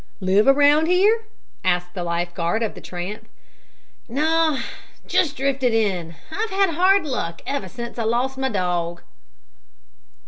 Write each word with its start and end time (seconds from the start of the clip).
"Live 0.19 0.47
around 0.47 0.87
here?" 0.87 1.27
asked 1.63 1.93
the 1.93 2.03
life 2.03 2.33
guard 2.33 2.63
of 2.63 2.73
the 2.73 2.81
tramp. 2.81 3.27
"No. 4.09 4.59
Just 5.05 5.37
drifted 5.37 5.75
in. 5.75 6.15
I've 6.31 6.49
had 6.49 6.71
hard 6.71 7.05
luck 7.05 7.43
ever 7.45 7.67
since 7.69 7.99
I 7.99 8.03
lost 8.03 8.35
my 8.35 8.49
dog." 8.49 9.03